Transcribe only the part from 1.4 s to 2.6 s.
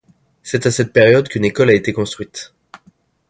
école a été construite.